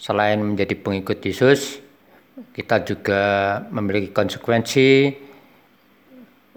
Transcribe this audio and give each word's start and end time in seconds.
selain 0.00 0.40
menjadi 0.40 0.74
pengikut 0.74 1.20
Yesus, 1.20 1.78
kita 2.56 2.82
juga 2.82 3.22
memiliki 3.70 4.10
konsekuensi 4.10 5.14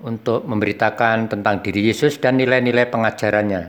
untuk 0.01 0.47
memberitakan 0.47 1.29
tentang 1.29 1.61
diri 1.61 1.87
Yesus 1.91 2.17
dan 2.17 2.39
nilai-nilai 2.39 2.87
pengajarannya. 2.89 3.63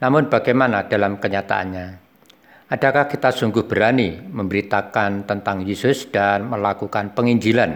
Namun 0.00 0.26
bagaimana 0.32 0.84
dalam 0.84 1.20
kenyataannya? 1.20 2.03
Adakah 2.74 3.06
kita 3.06 3.30
sungguh 3.30 3.70
berani 3.70 4.18
memberitakan 4.18 5.30
tentang 5.30 5.62
Yesus 5.62 6.10
dan 6.10 6.50
melakukan 6.50 7.14
penginjilan 7.14 7.70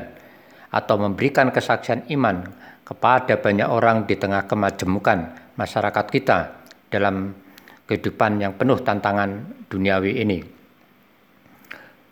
atau 0.74 0.98
memberikan 0.98 1.54
kesaksian 1.54 2.10
iman 2.18 2.42
kepada 2.82 3.38
banyak 3.38 3.70
orang 3.70 4.10
di 4.10 4.18
tengah 4.18 4.50
kemajemukan 4.50 5.54
masyarakat 5.54 6.06
kita 6.10 6.38
dalam 6.90 7.30
kehidupan 7.86 8.42
yang 8.42 8.58
penuh 8.58 8.82
tantangan 8.82 9.46
duniawi 9.70 10.18
ini? 10.18 10.42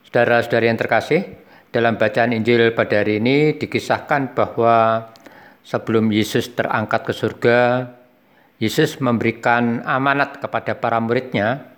Saudara-saudari 0.06 0.70
yang 0.70 0.78
terkasih, 0.78 1.26
dalam 1.74 1.98
bacaan 1.98 2.38
Injil 2.38 2.70
pada 2.70 3.02
hari 3.02 3.18
ini 3.18 3.58
dikisahkan 3.58 4.30
bahwa 4.30 5.10
sebelum 5.66 6.14
Yesus 6.14 6.54
terangkat 6.54 7.02
ke 7.02 7.10
surga, 7.10 7.90
Yesus 8.62 9.02
memberikan 9.02 9.82
amanat 9.82 10.38
kepada 10.38 10.78
para 10.78 11.02
muridnya 11.02 11.74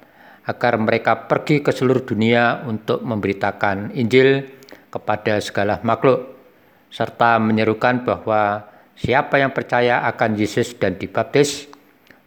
agar 0.49 0.81
mereka 0.81 1.29
pergi 1.29 1.61
ke 1.61 1.69
seluruh 1.77 2.09
dunia 2.09 2.65
untuk 2.65 3.05
memberitakan 3.05 3.93
Injil 3.93 4.49
kepada 4.89 5.45
segala 5.45 5.77
makhluk, 5.85 6.25
serta 6.89 7.37
menyerukan 7.37 8.01
bahwa 8.09 8.65
siapa 8.97 9.37
yang 9.37 9.53
percaya 9.53 10.09
akan 10.09 10.41
Yesus 10.41 10.73
dan 10.81 10.97
dibaptis, 10.97 11.69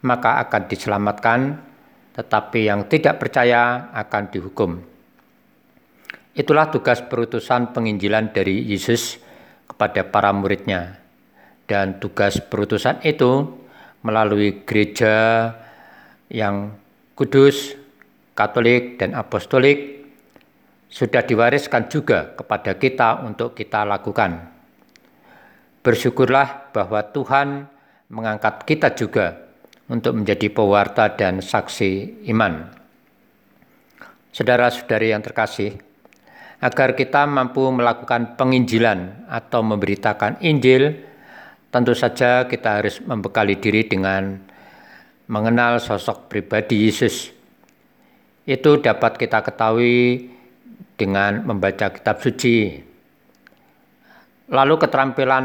maka 0.06 0.38
akan 0.46 0.62
diselamatkan, 0.70 1.58
tetapi 2.14 2.70
yang 2.70 2.86
tidak 2.86 3.18
percaya 3.18 3.90
akan 3.90 4.30
dihukum. 4.30 4.70
Itulah 6.32 6.70
tugas 6.70 7.02
perutusan 7.02 7.74
penginjilan 7.74 8.30
dari 8.30 8.62
Yesus 8.64 9.18
kepada 9.66 10.06
para 10.06 10.30
muridnya. 10.30 11.02
Dan 11.66 11.98
tugas 11.98 12.40
perutusan 12.40 13.02
itu 13.04 13.50
melalui 14.00 14.64
gereja 14.64 15.48
yang 16.32 16.72
kudus, 17.12 17.81
Katolik 18.32 18.96
dan 18.96 19.12
Apostolik 19.12 20.08
sudah 20.88 21.20
diwariskan 21.24 21.88
juga 21.88 22.32
kepada 22.32 22.76
kita 22.80 23.24
untuk 23.24 23.52
kita 23.52 23.84
lakukan. 23.84 24.48
Bersyukurlah 25.84 26.72
bahwa 26.72 27.00
Tuhan 27.12 27.68
mengangkat 28.08 28.64
kita 28.64 28.92
juga 28.96 29.36
untuk 29.88 30.16
menjadi 30.16 30.48
pewarta 30.48 31.12
dan 31.12 31.44
saksi 31.44 32.24
iman. 32.32 32.72
Saudara-saudari 34.32 35.12
yang 35.12 35.20
terkasih, 35.20 35.76
agar 36.64 36.96
kita 36.96 37.28
mampu 37.28 37.68
melakukan 37.68 38.38
penginjilan 38.40 39.28
atau 39.28 39.60
memberitakan 39.60 40.40
Injil, 40.40 41.04
tentu 41.68 41.92
saja 41.92 42.48
kita 42.48 42.80
harus 42.80 43.00
membekali 43.04 43.60
diri 43.60 43.84
dengan 43.84 44.40
mengenal 45.28 45.84
sosok 45.84 46.32
pribadi 46.32 46.88
Yesus 46.88 47.41
itu 48.42 48.82
dapat 48.82 49.14
kita 49.18 49.42
ketahui 49.46 50.28
dengan 50.98 51.46
membaca 51.46 51.94
kitab 51.94 52.18
suci. 52.18 52.78
Lalu 54.52 54.74
keterampilan 54.76 55.44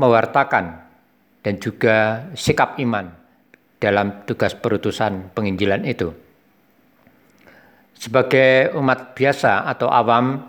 mewartakan 0.00 0.66
dan 1.44 1.54
juga 1.60 2.28
sikap 2.32 2.80
iman 2.80 3.06
dalam 3.80 4.24
tugas 4.24 4.56
perutusan 4.56 5.32
penginjilan 5.36 5.84
itu. 5.84 6.12
Sebagai 8.00 8.72
umat 8.80 9.12
biasa 9.12 9.68
atau 9.68 9.92
awam, 9.92 10.48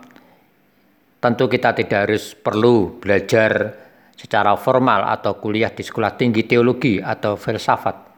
tentu 1.20 1.52
kita 1.52 1.76
tidak 1.76 2.08
harus 2.08 2.32
perlu 2.32 2.96
belajar 3.00 3.76
secara 4.16 4.56
formal 4.56 5.04
atau 5.12 5.36
kuliah 5.36 5.72
di 5.72 5.84
sekolah 5.84 6.16
tinggi 6.16 6.48
teologi 6.48 7.04
atau 7.04 7.36
filsafat 7.36 8.11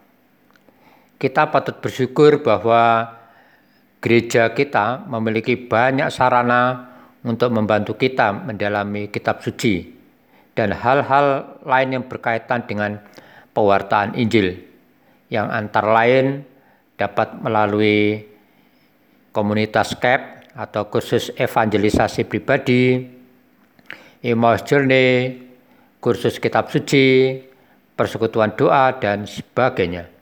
kita 1.18 1.50
patut 1.50 1.78
bersyukur 1.80 2.42
bahwa 2.42 3.14
gereja 4.04 4.52
kita 4.52 5.06
memiliki 5.08 5.56
banyak 5.56 6.12
sarana 6.12 6.92
untuk 7.24 7.48
membantu 7.50 7.96
kita 7.96 8.36
mendalami 8.36 9.08
kitab 9.08 9.40
suci 9.40 9.88
dan 10.52 10.70
hal-hal 10.76 11.58
lain 11.64 11.88
yang 12.00 12.04
berkaitan 12.04 12.68
dengan 12.68 13.00
pewartaan 13.56 14.14
Injil 14.14 14.60
yang 15.32 15.50
antara 15.50 15.90
lain 16.04 16.46
dapat 16.94 17.42
melalui 17.42 18.22
komunitas 19.34 19.98
CAP 19.98 20.54
atau 20.54 20.86
khusus 20.86 21.34
evangelisasi 21.34 22.22
pribadi, 22.30 23.02
Emmaus 24.22 24.62
Journey, 24.62 25.42
kursus 25.98 26.38
kitab 26.38 26.70
suci, 26.70 27.42
persekutuan 27.98 28.54
doa, 28.54 28.94
dan 28.94 29.26
sebagainya. 29.26 30.13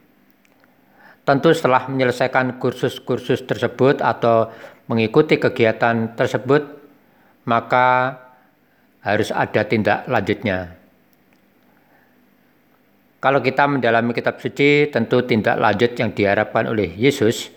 Tentu 1.22 1.54
setelah 1.54 1.86
menyelesaikan 1.86 2.58
kursus-kursus 2.58 3.46
tersebut 3.46 4.02
atau 4.02 4.50
mengikuti 4.90 5.38
kegiatan 5.38 6.18
tersebut, 6.18 6.66
maka 7.46 8.18
harus 9.06 9.30
ada 9.30 9.62
tindak 9.62 10.06
lanjutnya. 10.10 10.74
Kalau 13.22 13.38
kita 13.38 13.70
mendalami 13.70 14.10
kitab 14.18 14.42
suci, 14.42 14.90
tentu 14.90 15.22
tindak 15.22 15.54
lanjut 15.54 15.94
yang 15.94 16.10
diharapkan 16.10 16.66
oleh 16.66 16.90
Yesus 16.90 17.54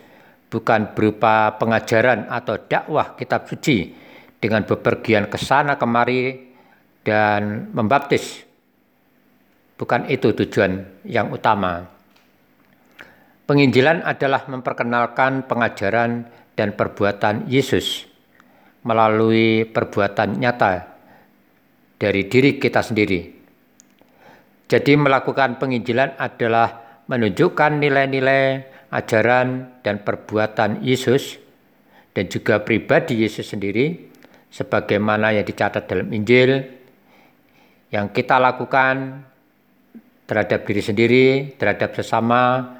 bukan 0.54 0.94
berupa 0.94 1.58
pengajaran 1.58 2.30
atau 2.30 2.62
dakwah 2.62 3.18
kitab 3.18 3.50
suci 3.50 3.90
dengan 4.38 4.62
bepergian 4.62 5.26
ke 5.26 5.42
sana 5.42 5.74
kemari 5.74 6.54
dan 7.02 7.74
membaptis. 7.74 8.46
Bukan 9.76 10.06
itu 10.06 10.38
tujuan 10.38 11.02
yang 11.02 11.34
utama. 11.34 11.95
Penginjilan 13.46 14.02
adalah 14.02 14.50
memperkenalkan 14.50 15.46
pengajaran 15.46 16.26
dan 16.58 16.74
perbuatan 16.74 17.46
Yesus 17.46 18.10
melalui 18.82 19.70
perbuatan 19.70 20.42
nyata 20.42 20.98
dari 22.02 22.26
diri 22.26 22.58
kita 22.58 22.82
sendiri. 22.82 23.22
Jadi 24.66 24.98
melakukan 24.98 25.62
penginjilan 25.62 26.18
adalah 26.18 27.02
menunjukkan 27.06 27.78
nilai-nilai 27.78 28.44
ajaran 28.90 29.78
dan 29.86 30.02
perbuatan 30.02 30.82
Yesus 30.82 31.38
dan 32.18 32.26
juga 32.26 32.66
pribadi 32.66 33.22
Yesus 33.22 33.54
sendiri 33.54 34.10
sebagaimana 34.50 35.38
yang 35.38 35.46
dicatat 35.46 35.86
dalam 35.86 36.10
Injil 36.10 36.66
yang 37.94 38.10
kita 38.10 38.42
lakukan 38.42 39.22
terhadap 40.26 40.66
diri 40.66 40.82
sendiri, 40.82 41.28
terhadap 41.62 41.94
sesama, 41.94 42.74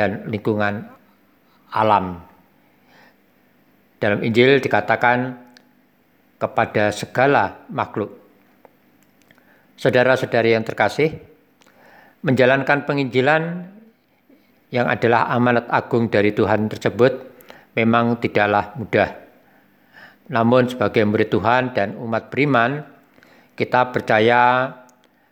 dan 0.00 0.24
lingkungan 0.32 0.88
alam. 1.76 2.24
Dalam 4.00 4.24
Injil 4.24 4.64
dikatakan 4.64 5.36
kepada 6.40 6.88
segala 6.88 7.68
makhluk. 7.68 8.16
Saudara-saudari 9.76 10.56
yang 10.56 10.64
terkasih, 10.64 11.20
menjalankan 12.24 12.88
penginjilan 12.88 13.68
yang 14.72 14.88
adalah 14.88 15.28
amanat 15.36 15.68
agung 15.68 16.08
dari 16.08 16.32
Tuhan 16.32 16.72
tersebut 16.72 17.12
memang 17.76 18.16
tidaklah 18.24 18.72
mudah. 18.80 19.20
Namun 20.32 20.72
sebagai 20.72 21.04
murid 21.04 21.28
Tuhan 21.28 21.76
dan 21.76 21.92
umat 22.00 22.32
beriman, 22.32 22.80
kita 23.52 23.92
percaya 23.92 24.72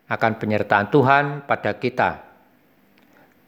akan 0.05 0.31
penyertaan 0.37 0.93
Tuhan 0.93 1.23
pada 1.49 1.73
kita. 1.73 2.28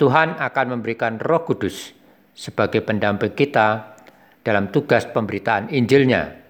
Tuhan 0.02 0.42
akan 0.42 0.66
memberikan 0.74 1.22
roh 1.22 1.46
kudus 1.46 1.94
sebagai 2.34 2.82
pendamping 2.82 3.38
kita 3.38 3.94
dalam 4.42 4.74
tugas 4.74 5.06
pemberitaan 5.06 5.70
Injilnya. 5.70 6.42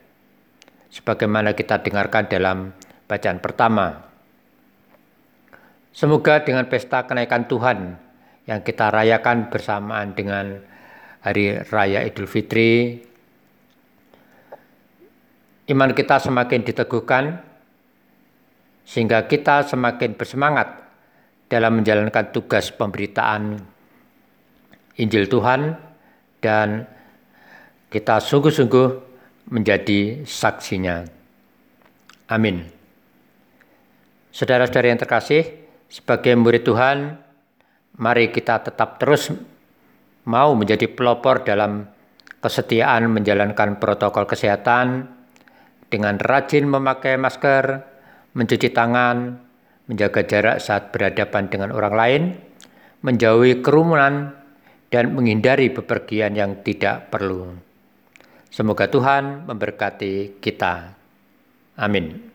Sebagaimana 0.88 1.51
kita 1.51 1.83
dengarkan 1.83 2.31
dalam 2.31 2.71
bacaan 3.12 3.44
pertama. 3.44 4.07
Semoga 5.92 6.39
dengan 6.48 6.63
pesta 6.71 7.03
kenaikan 7.03 7.44
Tuhan 7.51 8.00
yang 8.48 8.63
kita 8.63 8.88
rayakan 8.88 9.51
bersamaan 9.51 10.15
dengan 10.15 10.63
Hari 11.19 11.68
Raya 11.68 12.07
Idul 12.07 12.31
Fitri, 12.31 13.03
iman 15.68 15.92
kita 15.92 16.24
semakin 16.24 16.63
diteguhkan 16.63 17.44
sehingga 18.88 19.27
kita 19.27 19.68
semakin 19.68 20.15
bersemangat 20.15 20.80
dalam 21.51 21.83
menjalankan 21.83 22.31
tugas 22.31 22.71
pemberitaan 22.71 23.59
Injil 24.95 25.27
Tuhan 25.27 25.75
dan 26.39 26.88
kita 27.92 28.24
sungguh-sungguh 28.24 28.88
menjadi 29.51 30.24
saksinya. 30.24 31.03
Amin. 32.31 32.63
Saudara-saudara 34.31 34.95
yang 34.95 35.01
terkasih, 35.03 35.44
sebagai 35.92 36.31
murid 36.39 36.63
Tuhan, 36.63 37.19
mari 38.00 38.31
kita 38.31 38.63
tetap 38.63 38.95
terus 38.95 39.36
mau 40.24 40.56
menjadi 40.56 40.88
pelopor 40.88 41.44
dalam 41.44 41.83
kesetiaan 42.39 43.12
menjalankan 43.12 43.75
protokol 43.75 44.24
kesehatan 44.24 45.12
dengan 45.92 46.15
rajin 46.15 46.63
memakai 46.63 47.19
masker, 47.19 47.83
mencuci 48.31 48.71
tangan, 48.71 49.50
menjaga 49.85 50.21
jarak 50.25 50.57
saat 50.61 50.89
berhadapan 50.93 51.49
dengan 51.49 51.69
orang 51.73 51.95
lain, 51.95 52.21
menjauhi 53.01 53.61
kerumunan, 53.65 54.33
dan 54.91 55.15
menghindari 55.15 55.71
bepergian 55.71 56.35
yang 56.35 56.59
tidak 56.61 57.07
perlu. 57.07 57.55
Semoga 58.51 58.91
Tuhan 58.91 59.47
memberkati 59.47 60.43
kita. 60.43 60.91
Amin. 61.79 62.30